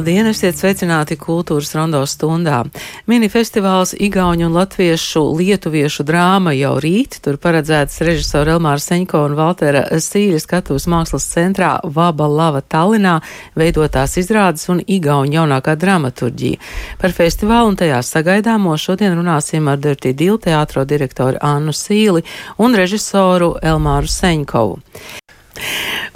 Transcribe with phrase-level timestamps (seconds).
[0.00, 2.62] Labdien, esiet sveicināti kultūras rondo stundā.
[3.10, 7.18] Minifestivāls Igauņu un Latviešu lietuviešu drāma jau rīt.
[7.20, 13.18] Tur paredzēts režisora Elmāra Seņko un Valtera Sīļa skatuves mākslas centrā Vaba Lava Tallinā
[13.60, 16.64] veidotās izrādes un Igauņu jaunākā dramaturģija.
[16.96, 22.24] Par festivālu un tajā sagaidāmo šodien runāsim ar Dirty Deal teātro direktoru Annu Sīli
[22.56, 24.80] un režisoru Elmāru Seņkovu.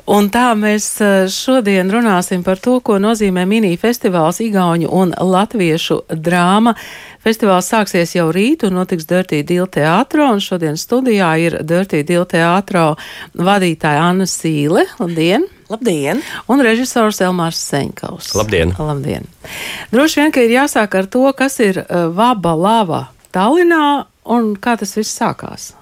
[0.05, 6.75] Un tā mēs eh, šodien runāsim par to, ko nozīmē mini-festivāls Igauņu un Latviešu drāma.
[7.25, 12.29] Festivāls sāksies jau rīt un notiks Dirty Deal teātro, un šodien studijā ir Dirty Deal
[12.29, 12.91] teātro
[13.33, 14.85] vadītāja Anna Sīle.
[15.01, 15.49] Labdien!
[15.73, 16.21] Labdien!
[16.53, 18.35] Un režisors Elmārs Seņkaus.
[18.37, 18.77] Labdien!
[18.77, 19.25] Labdien!
[19.95, 24.05] Droši vien, ka ir jāsāk ar to, kas ir uh, Vaba Lava Tallinā
[24.37, 25.73] un kā tas viss sākās.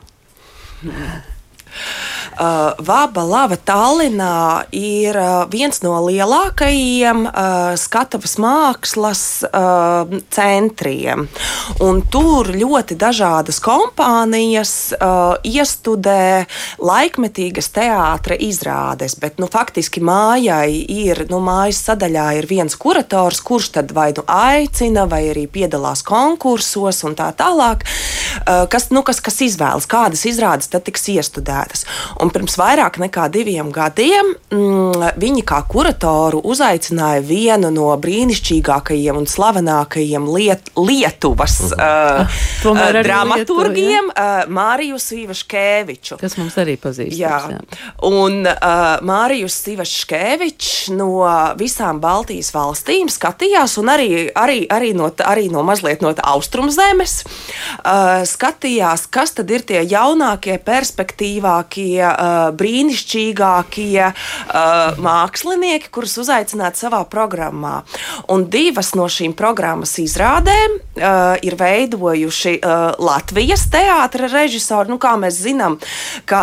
[2.33, 11.27] Uh, Vaba Lava Tallinā ir uh, viens no lielākajiem uh, skatuves mākslas uh, centriem.
[11.85, 16.47] Un tur ļoti dažādas kompānijas uh, iestudē
[16.81, 23.75] laikmetīgas teātra izrādes, bet nu, faktiski mājai ir, nu, mājas sadaļā ir viens kurators, kurš
[23.77, 27.85] tad vai nu aicina, vai arī piedalās konkursos un tā tālāk,
[28.73, 31.87] kas, nu, kas, kas izvēlas, kādas izrādes tad tiks iestudētas.
[32.23, 39.29] Un pirms vairāk nekā diviem gadiem mm, viņi kā kuratoru uzaicināja vienu no brīnišķīgākajiem un
[39.31, 42.39] slavenākajiem liet, Lietuvas uh,
[42.69, 46.19] uh, dramaturgiem, uh, Māriju Sīvaškēviču.
[46.21, 47.19] Kas mums arī pazīstams.
[47.19, 47.39] Jā.
[47.53, 47.91] jā.
[48.09, 51.23] Un uh, Mārijus Sīvaškēvičs no
[51.61, 58.22] visām Baltijas valstīm skatījās, un arī, arī, arī, no, arī no mazliet no austrumzemes uh,
[58.29, 67.83] skatījās, kas tad ir tie jaunākie, perspektīvākie uh, brīnišķīgākie uh, mākslinieki, kurus uzaicināt savā programmā.
[68.33, 70.79] Un divas no šīm programmas izrādēm
[71.43, 72.53] ir veidojuši
[73.03, 74.93] Latvijas teātris režisori.
[74.93, 75.79] Nu, kā mēs zinām,
[76.29, 76.43] ka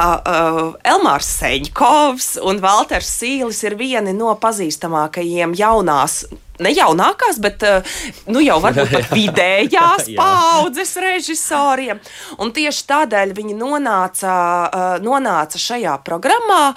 [0.84, 6.23] Elmārs Seņkovs un Valters Sīlis ir vieni no pazīstamākajiem jaunās
[6.64, 8.00] ne jaunākās, bet eh,
[8.31, 12.00] nu, jau varbūt pat vidējās paudzes režisoriem.
[12.42, 14.34] Un tieši tādēļ viņi nonāca,
[14.68, 16.74] eh, nonāca šajā programmā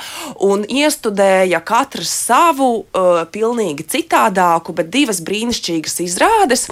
[0.46, 6.68] un iestudēja katrs savu, eh, pilnīgi citādāku, bet divas brīnišķīgas izrādes,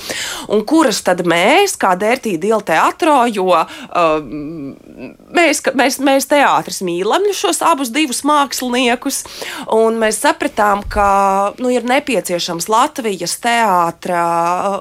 [0.49, 3.51] un kuras tad mēs, kā Dērtī Dila teatro, jo
[5.35, 9.23] mēs, mēs, mēs teātris mīlam šos abus divus māksliniekus,
[9.75, 11.09] un mēs sapratām, ka
[11.61, 14.23] nu, ir nepieciešams Latvijas Latvijas teātra,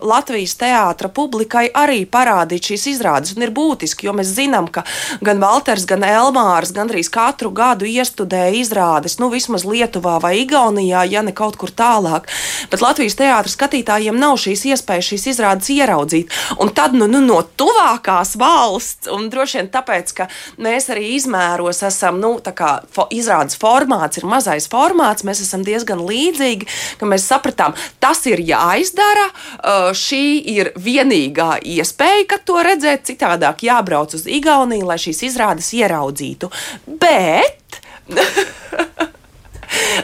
[0.03, 3.31] Latvijas teātra publikai arī parādīt šīs izrādes.
[3.31, 4.83] Un ir būtiski, jo mēs zinām, ka
[5.23, 11.21] gan Valters, gan Elmārs gandrīz katru gadu iestudē izrādes, nu vismaz Lietuvā vai Igaunijā, ja
[11.23, 12.27] ne kaut kur tālāk.
[12.67, 16.35] Bet Latvijas teātra skatītājiem nav šīs iespējas šīs izrādes ieraudzīt.
[16.59, 20.27] Un tad nu, nu, no tuvākās valsts, un droši vien tāpēc, ka
[20.59, 22.75] mēs arī izmēros esam, nu, tā kā
[23.15, 26.67] izrādes formāts ir mazais formāts, mēs esam diezgan līdzīgi,
[26.99, 29.27] ka mēs sapratām, Tas ir jāizdara.
[29.59, 33.03] Uh, šī ir vienīgā iespēja, kad to redzēt.
[33.05, 36.49] Citādāk jābrauc uz Igauniju, lai šīs izrādes ieraudzītu.
[36.89, 37.77] Bet.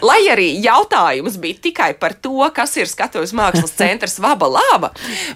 [0.05, 4.91] Lai arī jautājums bija tikai par to, kas ir skatuves mākslas centrs Vaba Lava,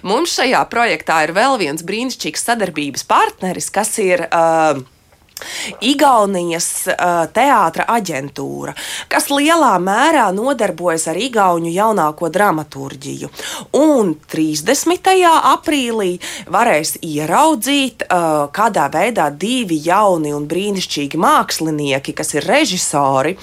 [0.06, 4.28] mums šajā projektā ir vēl viens brīnišķīgs sadarbības partneris, kas ir.
[4.30, 4.84] Uh,
[5.80, 6.68] Igaunijas
[7.34, 8.74] teātra aģentūra,
[9.10, 13.30] kas lielā mērā nodarbojas ar Igaunu jaunāko dramaturģiju.
[13.78, 15.10] Un 30.
[15.52, 16.10] aprīlī
[16.50, 18.06] varēs ieraudzīt,
[18.54, 23.36] kādā veidā divi jauni un brīnišķīgi mākslinieki, kas ir režisori,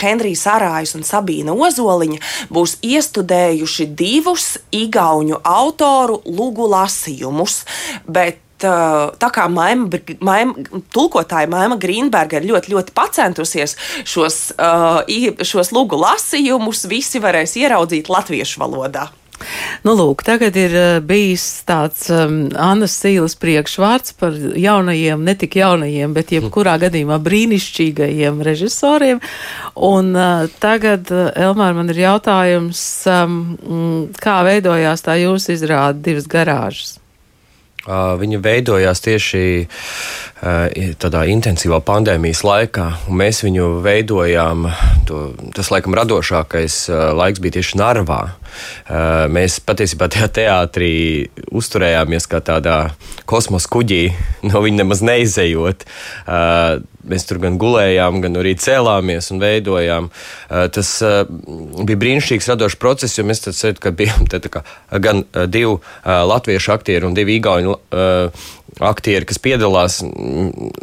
[0.00, 2.22] Henrijs Arājs un Sabīna Ozoliņa,
[2.52, 7.62] būs iestudējuši divus Igaunu autoru lugu lasījumus.
[8.06, 14.40] Bet tā kā Maima, Maima, tulkotāja Maima Grīnberga ir ļoti, ļoti pacentusies šos,
[15.44, 19.08] šos lūgu lasījumus, visi varēs ieraudzīt latviešu valodā.
[19.84, 20.74] Nu, lūk, tagad ir
[21.06, 28.40] bijis tāds um, Annas Sīles priekšvārds par jaunajiem, ne tik jaunajiem, bet jebkurā gadījumā brīnišķīgajiem
[28.46, 29.20] režisoriem.
[29.76, 32.80] Un uh, tagad, Elmār, man ir jautājums,
[33.12, 36.96] um, kā veidojās tā jūsu izrāda divas garāžas?
[37.86, 39.42] Viņa veidojās tieši
[41.00, 44.66] tādā intensīvā pandēmijas laikā, un mēs viņu veidojām.
[45.08, 45.20] To,
[45.54, 46.86] tas, laikam, radošākais
[47.16, 48.20] laiks bija tieši Narvā.
[49.32, 50.90] Mēs patiesībā tajā teātrī
[51.50, 52.76] uzturējāmies kā tādā
[53.28, 54.02] kosmosa kuģī,
[54.50, 55.86] no viņa nemaz neizejot.
[57.06, 60.10] mēs tur gan gulējām, gan arī cēlāmies un veidojām.
[60.48, 60.90] Tas
[61.86, 67.06] bija brīnišķīgs radošs process, jo mēs tad sēdām, ka bijām kā, gan divi latviešu aktieri
[67.06, 67.76] un divi igauņu
[68.80, 70.00] aktieri, kas piedalās,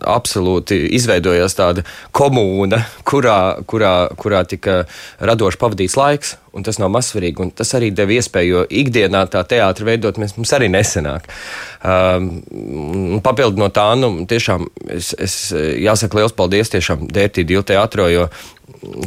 [0.01, 1.83] absolūti izveidojās tāda
[2.15, 3.39] komūna, kurā,
[3.69, 4.83] kurā, kurā tika
[5.21, 7.49] radoši pavadīts laiks un tas nav mazsvarīgi.
[7.63, 11.29] Tas arī deva iespēju, jo ikdienā tā teātris veidot mēs, mums arī nesenāk.
[11.79, 18.25] Um, papildinot tā, nu, tiešām es, es jāsaka liels paldies tiešām Dērtī Divu teātro, jo,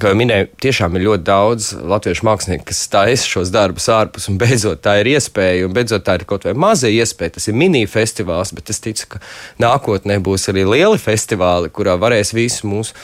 [0.00, 4.40] kā jau minēju, tiešām ir ļoti daudz latviešu mākslinieku, kas stājas šos darbus ārpus, un
[4.40, 7.36] beidzot tā ir iespēja, un beidzot tā ir kaut vai maza iespēja.
[7.36, 9.22] Tas ir mini-festivāls, bet es ticu, ka
[9.60, 12.96] nākotnē būs arī lieli festivāli, kurā varēs visu mūsu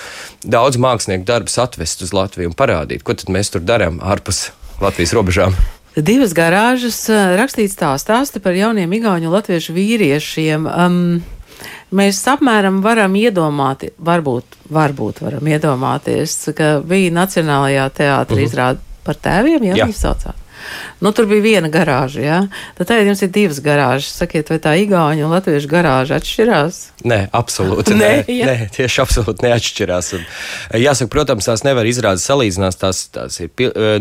[0.49, 4.49] daudz mākslinieku darbus atvest uz Latviju un parādīt, ko tad mēs tur darām ārpus
[4.83, 5.57] Latvijas robežām.
[5.93, 7.05] Divas garāžas
[7.37, 10.65] rakstīts tā stāsti par jauniem igauņu latviešu vīriešiem.
[10.67, 11.01] Um,
[11.93, 18.47] mēs apmēram varam iedomāties, varbūt, varbūt varam iedomāties, ka bija Nacionālajā teātrī uh mhm.
[18.47, 18.49] -huh.
[18.49, 20.42] izrāda par tēviem, ja viņi saucās.
[21.03, 22.21] Nu, tur bija viena garāža.
[22.23, 22.39] Ja?
[22.79, 24.13] Tad tagad jums ir divas garāžas.
[24.23, 26.81] Sakiet, vai tā igauņa un latviešu garāža atšķirās?
[27.09, 27.97] Nē, absolūti.
[28.03, 30.13] nē, nē, nē, tieši absolūti neatšķirās.
[30.19, 30.27] Un,
[30.83, 32.79] jāsaka, protams, tās nevar izrādīt salīdzināt.
[32.83, 33.51] Tās, tās ir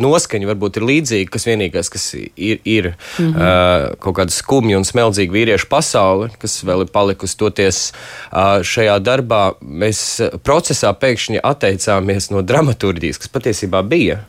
[0.01, 3.35] noskaņa, varbūt ir līdzīga, kas vienīgais, kas ir, ir mm -hmm.
[3.35, 8.99] uh, kaut kāda skumja un smeldzīga vīriešu pasaule, kas vēl ir palikusi toties uh, šajā
[9.01, 9.43] darbā.
[9.61, 14.21] Mēs procesā pēkšņi atteicāmies no dramaturgijas, kas patiesībā bija.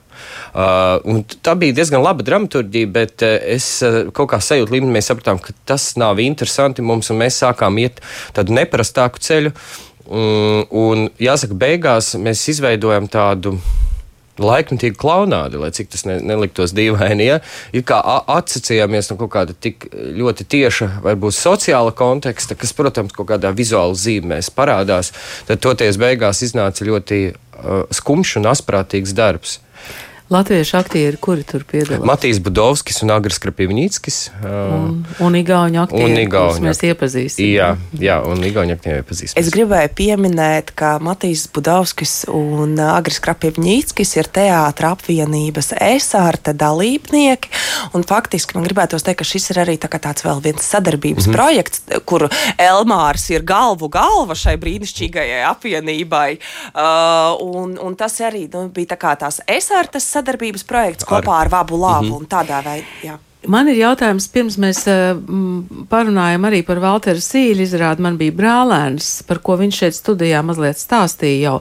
[0.52, 5.12] Uh, tā bija diezgan laba dramaturgija, bet uh, es uh, kaut kā sajūtu līmenī, mēs
[5.12, 8.02] sapratām, ka tas nav interesanti mums, un mēs sākām iet
[8.36, 9.54] tādu neparastāku ceļu.
[10.02, 13.56] Um, un jāsaka, beigās mēs izveidojam tādu
[14.40, 17.26] laikmatīgu klaunādi, lai cik tas ne, neliktos dīvaini.
[17.26, 17.38] Ja?
[17.76, 17.98] Ir kā
[18.32, 23.96] atsacījāmies no kaut kāda tik ļoti tieša, varbūt sociāla konteksta, kas, protams, kaut kādā vizuāla
[23.98, 25.12] zīmēs parādās,
[25.48, 29.60] tad toties beigās iznāca ļoti uh, skumjš un asprātīgs darbs.
[30.32, 32.06] Latviešu aktieri, kuri tur piedalās?
[32.08, 34.18] Matīs Budovskis un Agris Krapivņīckis.
[34.48, 37.48] Un, un Igauņu aktieri, un Igauņu, mēs iepazīstam.
[37.52, 37.66] Jā,
[38.00, 39.36] jā, un Igauņu aktieri iepazīstam.
[39.42, 47.52] Es gribēju pieminēt, ka Matīs Budovskis un Agris Krapivņīckis ir teātra apvienības esārta dalībnieki,
[47.92, 51.32] un faktiski man gribētos teikt, ka šis ir arī tā tāds vēl viens sadarbības mm
[51.32, 51.36] -hmm.
[51.36, 56.38] projekts, kuru Elmārs ir galvu galva šai brīnišķīgajai apvienībai,
[56.72, 61.18] uh, un, un tas arī nu, bija tā kā tās esārtas sadarbības sadarbības projekts ar,
[61.18, 62.16] kopā ar Vabu Lāvu mm -hmm.
[62.22, 63.18] un tādā veidā.
[63.50, 65.18] Man ir jautājums, pirms mēs uh,
[65.90, 70.78] parunājam arī par Valteru Sīļu izrādi, man bija brālēns, par ko viņš šeit studijā mazliet
[70.78, 71.56] stāstīja jau.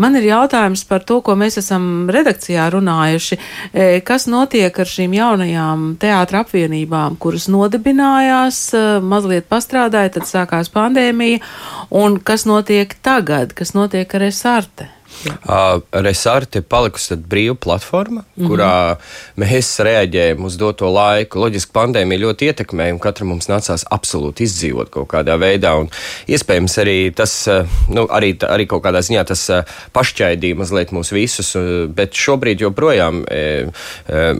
[0.00, 3.38] Man ir jautājums par to, ko mēs esam redakcijā runājuši,
[3.74, 10.72] e, kas notiek ar šīm jaunajām teātra apvienībām, kuras nodibinājās, uh, mazliet pastrādāja, tad sākās
[10.72, 11.44] pandēmija,
[11.90, 14.95] un kas notiek tagad, kas notiek ar Esarte?
[15.24, 18.50] Uh, Resarte ir palikusi brīva platforma, mm -hmm.
[18.50, 18.96] kurā
[19.40, 21.40] mēs reaģējam uz doto laiku.
[21.40, 25.74] Loģiski, pandēmija ļoti ietekmēja, un katram mums nācās absolūti izdzīvot kaut kādā veidā.
[25.80, 25.88] Un,
[26.28, 27.48] iespējams, arī tas,
[27.88, 29.46] nu, arī, arī kaut kādā ziņā tas
[29.92, 31.54] pašķaidīja mazliet mūs visus,
[31.94, 33.66] bet šobrīd joprojām e,
[34.08, 34.34] e,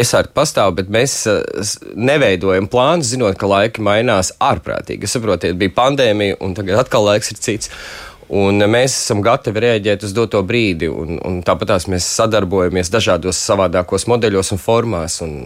[0.00, 1.26] esārt pastāv, bet mēs
[1.94, 5.06] neveidojam plānus, zinot, ka laiki mainās ārprātīgi.
[5.06, 7.70] Saprotiet, bija pandēmija, un tagad atkal laiks ir cits.
[8.34, 10.88] Un mēs esam gatavi rēģēt uz doto brīdi.
[10.90, 15.20] Un, un tāpat mēs sadarbojamies dažādos savādākos modeļos un formās.
[15.22, 15.36] Un,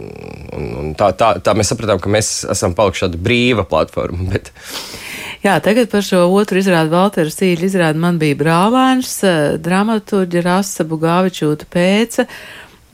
[0.57, 4.25] un, un tā, tā, tā mēs sapratām, ka mēs esam palikuši tāda brīva platforma.
[4.33, 4.49] Bet...
[5.41, 9.13] Jā, tagad par šo otru izrādu Valteru Sīļu izrādu man bija brālēns,
[9.61, 12.27] dramaturģa Rasa Bugāvičūta pēca.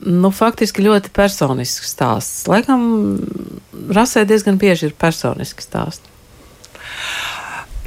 [0.04, 2.44] Nu, faktiski ļoti personisks stāsts.
[2.48, 3.18] Laikam
[3.92, 6.08] Rasē diezgan bieži ir personiski stāsti.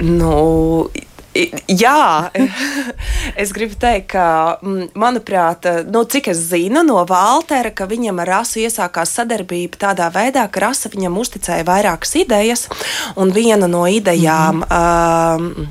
[0.02, 0.90] Nu,
[1.32, 2.28] Jā,
[3.42, 4.58] es gribu teikt, ka,
[4.98, 10.44] manuprāt, nu, cik es zinu no Valtera, ka viņam ar Rasu iesākās sadarbība tādā veidā,
[10.52, 12.66] ka Rasa viņam uzticēja vairākas idejas,
[13.16, 14.60] un viena no idejām.
[14.60, 15.62] Mm -hmm.
[15.62, 15.70] um,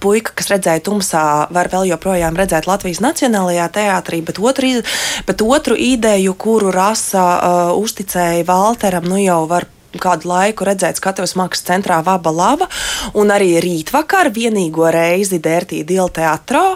[0.00, 4.82] puika, kas redzēja tumsā, var vēl joprojām redzēt Latvijas Nacionālajā teātrī, bet otru,
[5.26, 11.36] bet otru ideju, kuru rasa uh, uzticēja Valteram, nu jau var kādu laiku redzēt skatuves
[11.38, 12.68] mākslas centrā Vaba Lava
[13.16, 16.66] un arī rītvakar vienīgo reizi Dērtī Dila teatrā.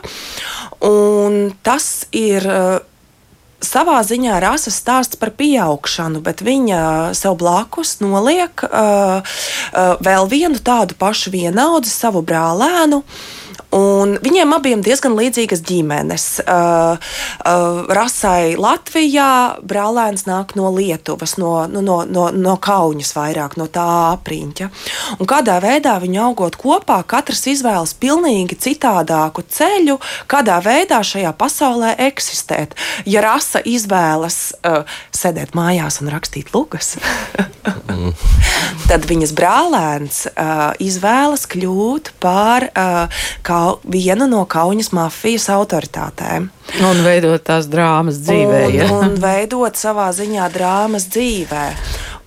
[0.83, 2.81] Un tas ir uh,
[3.63, 6.81] savā ziņā rasa stāsts par pieaugšanu, bet viņa
[7.19, 13.03] sev blakus noliek uh, uh, vēl vienu tādu pašu vienaudzi, savu brālēnu.
[13.73, 16.27] Un viņiem abiem diezgan līdzīgas ģimenes.
[16.45, 17.01] Uh,
[17.49, 23.69] uh, rasai Latvijā brālēns nāk no Lietuvas, no, nu, no, no, no Kaunas vairāk, no
[23.73, 24.69] tā apriņķa.
[25.17, 29.97] Un kādā veidā viņi augot kopā, katrs izvēlas pilnīgi citādāku ceļu,
[30.29, 32.77] kādā veidā šajā pasaulē eksistēt.
[33.09, 34.85] Ja rasa izvēlas uh,
[35.17, 36.99] sēdēt mājās un rakstīt lugas,
[38.91, 43.25] tad viņas brālēns uh, izvēlas kļūt par uh,
[43.63, 46.49] kau, vienu no Kaunas mafijas autoritātēm.
[46.89, 48.63] Un veidot tās drāmas dzīvē.
[48.67, 48.89] Un, ja?
[48.97, 51.65] un veidot savā ziņā drāmas dzīvē.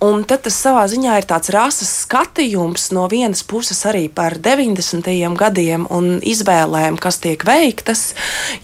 [0.03, 5.07] Un tad tas savā ziņā ir tāds rases skatījums no vienas puses arī par 90.
[5.39, 8.09] gadiem un izvēlēm, kas tiek veiktas.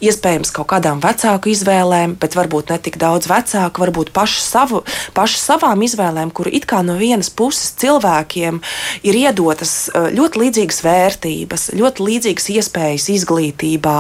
[0.04, 4.84] Iespējams, kaut kādām vecāku izvēlēm, bet varbūt ne tik daudz vecāku, varbūt paši, savu,
[5.16, 8.60] paši savām izvēlēm, kur it kā no vienas puses cilvēkiem
[9.08, 13.98] ir iedotas eh, ļoti līdzīgas vērtības, ļoti līdzīgas iespējas izglītībā,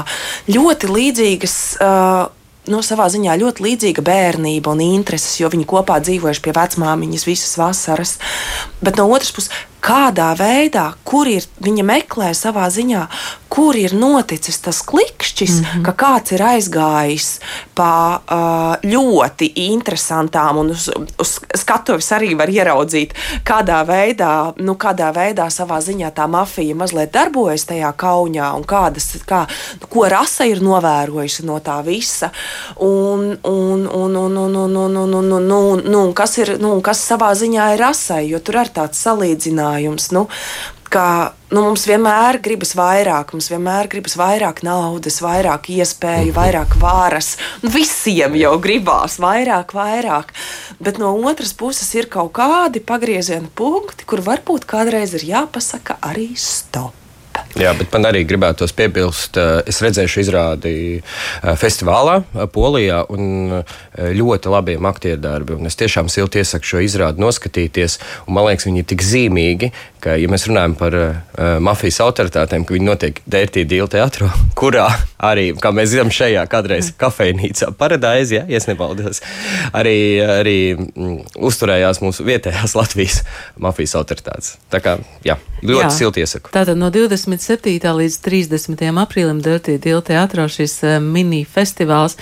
[0.51, 1.57] ļoti līdzīgas.
[1.79, 6.53] Uh, no nu, savā ziņā ļoti līdzīga bērnība un intereses, jo viņi kopā dzīvojuši pie
[6.53, 8.17] vecmāmiņas visas vasaras.
[8.85, 9.49] Bet no otras puses,
[9.81, 13.07] kādā veidā, kur ir viņa meklē savā ziņā,
[13.51, 15.83] kur ir noticis tas klikšķis, mm -hmm.
[15.83, 17.27] ka kāds ir aizgājis
[17.75, 20.87] pa uh, ļoti interesantām, un uz,
[21.19, 27.11] uz skatuves arī var ieraudzīt, kādā veidā, nu, kādā veidā savā ziņā tā mafija mazliet
[27.13, 29.43] darbojas tajā kaunijā, un kādas, kā,
[29.89, 32.31] ko rasa ir novērojusi no tā visa,
[32.79, 36.79] un, un, un, un, un, un, un, un, un, un, un, un kas ir, nu,
[36.81, 40.11] kas savā ziņā ir rasai, jo tur ir tāds salīdzinājums.
[40.15, 40.27] Nu,
[40.91, 47.35] ka nu, mums vienmēr gribas vairāk, mums vienmēr gribas vairāk naudas, vairāk iespēju, vairāk varas.
[47.75, 50.31] Visiem jau gribās vairāk, vairāk.
[50.79, 56.31] Bet no otras puses ir kaut kādi pagrieziena punkti, kur varbūt kādreiz ir jāpasaka arī
[56.39, 56.95] stop.
[57.59, 63.01] Jā, bet man arī gribētos piebilst, eh, es redzēju šo izrādi eh, festivālā eh, Polijā
[63.11, 63.63] un
[63.97, 65.57] ļoti labiem aktieru darbi.
[65.67, 67.99] Es tiešām silti iesaku šo izrādi noskatīties.
[68.27, 71.11] Man liekas, viņi ir tik zīmīgi, ka, ja mēs runājam par uh,
[71.63, 74.87] mafijas autoritātēm, ka viņi notiek Dērtī Dīla teātrā, kurā
[75.21, 79.21] arī, kā mēs zinām, šajā kādreiz kafejnīcā Paradise, ja, ja nebaldos,
[79.77, 83.21] arī, arī mm, uzturējās mūsu vietējās Latvijas
[83.61, 84.55] mafijas autoritātes.
[84.73, 85.93] Tā kā, jā, ļoti jā.
[85.95, 86.53] silti iesaku.
[86.55, 87.77] Tātad no 27.
[88.01, 88.85] līdz 30.
[89.05, 92.17] aprīlim Dērtī Dīla teātrā šis uh, mini festivāls.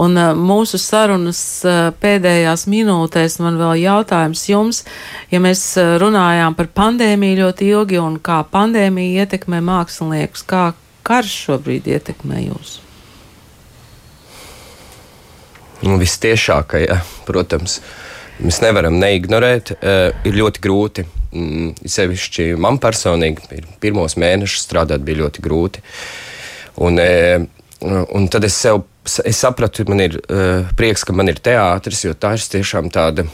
[0.00, 4.84] Un uh, mūsu sarunas uh, pēdējās minūtēs man vēl jautājums jums,
[5.30, 5.62] ja mēs
[6.00, 10.70] runājām par pandēmiju ļoti ilgi un kā pandēmija ietekmē māksliniekus, kā
[11.06, 12.78] karš šobrīd ietekmē jūs?
[15.80, 16.98] Nu, Vistiešākajā,
[17.28, 17.78] protams,
[18.42, 21.06] mēs nevaram neignorēt, uh, ir ļoti grūti.
[21.30, 25.84] Mm, sevišķi man personīgi, pirmos mēnešus strādāt bija ļoti grūti.
[26.84, 28.82] Un, uh, un tad es sev
[29.24, 33.24] es sapratu, man ir uh, prieks, ka man ir teātris, jo tā ir tiešām tāda,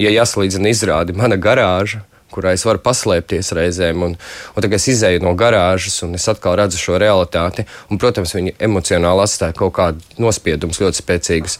[0.00, 2.02] ja jāsalīdzina izrādi, mana garāža.
[2.30, 4.12] Kurā es varu paslēpties reizēm, un,
[4.54, 7.66] un tagad es izēju no garāžas, un es atkal redzu šo realitāti.
[7.90, 11.58] Un, protams, viņi emocionāli atstāja kaut kādu nospiedumu ļoti spēcīgus.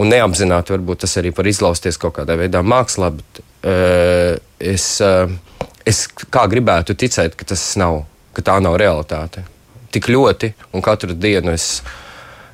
[0.00, 5.28] Un neapzināti varbūt tas arī var izlausties kaut kādā veidā mākslā, bet uh, es, uh,
[5.84, 8.02] es kā gribētu ticēt, ka tas nav,
[8.36, 9.44] ka tā nav realitāte.
[9.92, 12.02] Tik ļoti, un katru dienu es esmu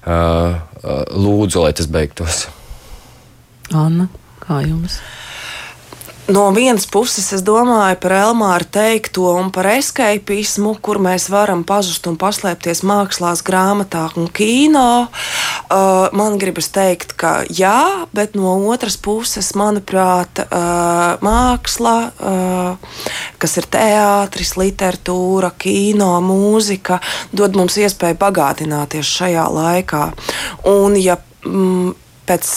[0.02, 2.46] lūdzu, lai tas beigtos.
[3.72, 4.08] Anna,
[4.42, 4.98] kā jums?
[6.28, 12.06] No vienas puses, es domāju par Elmāru teikto un par escapismu, kur mēs varam pazust
[12.06, 15.08] un paslēpties mākslās, grāmatā un kino.
[15.66, 23.02] Uh, man gribas teikt, ka jā, bet no otras puses, manuprāt, uh, māksla, uh,
[23.42, 27.00] kas ir teātris, literatūra, kino, mūzika,
[27.34, 30.06] dod mums iespēju bagātināties šajā laikā.
[30.70, 31.98] Un, ja mm,
[32.28, 32.48] pēc,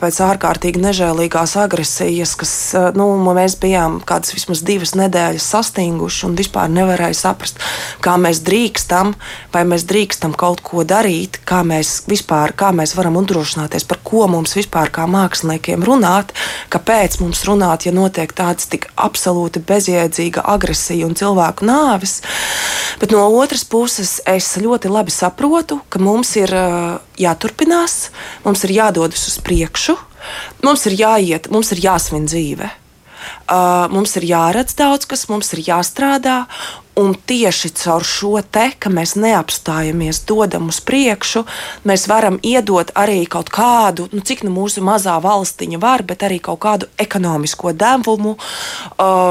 [0.00, 2.52] pēc ārkārtīgi nežēlīgās agresijas, kas
[2.96, 7.58] nu, mēs bijām kādas vismaz divas nedēļas sastinguši un vispār nevarēja saprast,
[8.04, 9.14] kā mēs drīkstam,
[9.54, 14.26] vai mēs drīkstam kaut ko darīt, kā mēs vispār kā mēs varam uzdrošināties, par ko
[14.30, 16.34] mums vispār kā māksliniekiem runāt,
[16.72, 22.20] kāpēc mums runāt, ja notiek tāds tik absolūti bezjēdzīga agresija un cilvēku nāvis.
[22.98, 26.52] Bet no otras puses, es ļoti labi saprotu, ka mums ir
[27.18, 28.08] jāturpinās,
[28.46, 28.74] mums ir
[29.08, 29.96] jādodas uz priekšu,
[30.62, 32.68] mums ir jāiet, mums ir jāsvin dzīve.
[33.48, 36.46] Uh, mums ir jāredz daudz kas, mums ir jāstrādā,
[36.98, 41.44] Un tieši caur šo te, ka mēs neapstājamies, dodam uz priekšu,
[41.86, 46.40] mēs varam iedot arī kaut kādu, nu, cik nu mūsu mazā valstiņa var, bet arī
[46.42, 48.34] kaut kādu ekonomisko devumu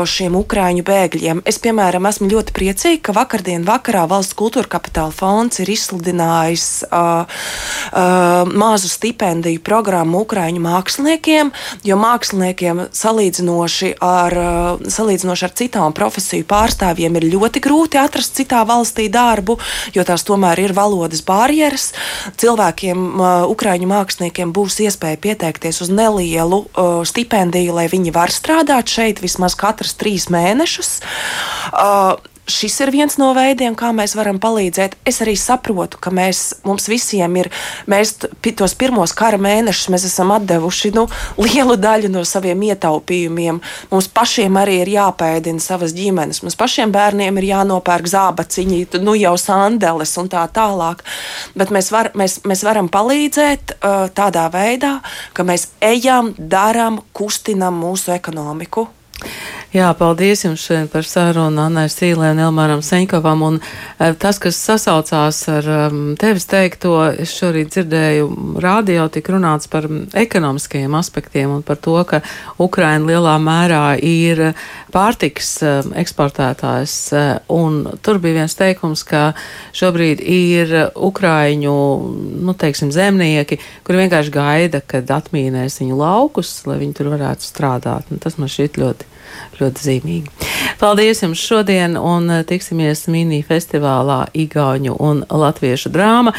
[0.07, 1.41] šiem ukraiņu bēgļiem.
[1.49, 7.27] Es, piemēram, esmu ļoti priecīga, ka vakardien vakarā Valsts kultūra kapitāla fonds ir izsludinājis uh,
[7.27, 11.51] uh, mazu stipendiju programmu ukraiņu māksliniekiem,
[11.87, 18.35] jo māksliniekiem salīdzinoši ar, uh, salīdzinoši ar citām profesiju pārstāvjiem ir ļoti ļoti grūti atrast
[18.37, 19.57] citā valstī darbu,
[19.93, 21.93] jo tās tomēr ir valodas barjeras.
[22.37, 29.21] Cilvēkiem, ukraiņu māksliniekiem, būs iespēja pieteikties uz nelielu uh, stipendiju, lai viņi var strādāt šeit
[29.21, 31.01] vismaz katrs trīs mēnešus.
[31.73, 34.95] Uh, šis ir viens no veidiem, kā mēs varam palīdzēt.
[35.07, 37.49] Es arī saprotu, ka mēs, mums visiem ir,
[37.89, 38.15] mēs
[38.57, 41.05] tos pirmos kara mēnešus esam atdevuši nu,
[41.41, 43.61] lielu daļu no saviem ietaupījumiem.
[43.91, 49.35] Mums pašiem arī ir jāpēdina savas ģimenes, mums pašiem bērniem ir jānopērk zābaciņi, nu jau
[49.41, 51.03] sandeles un tā tālāk.
[51.57, 54.97] Bet mēs, var, mēs, mēs varam palīdzēt uh, tādā veidā,
[55.35, 58.87] ka mēs ejam, darām, kustinam mūsu ekonomiku.
[59.77, 63.41] Jā, paldies jums šodien par sarunu Annai Sīlē un Elmāram Seņkovam.
[63.45, 68.23] Un eh, tas, kas sasaucās ar um, tevis teikto, es šorīt dzirdēju,
[68.63, 69.85] rādio tik runāts par
[70.17, 72.23] ekonomiskajiem aspektiem un par to, ka
[72.63, 74.41] Ukraina lielā mērā ir
[74.95, 76.95] pārtiks um, eksportētājs.
[77.11, 79.27] Uh, un tur bija viens teikums, ka
[79.77, 81.75] šobrīd ir Ukraiņu,
[82.47, 88.09] nu, teiksim, zemnieki, kuri vienkārši gaida, kad atmīnēs viņu laukus, lai viņi tur varētu strādāt.
[88.09, 89.11] Un tas man šķiet ļoti
[89.59, 90.47] ļoti zīmīgi.
[90.77, 96.35] Paldies jums šodien un tiksimies mini festivālā Igauņu un Latviešu drāma.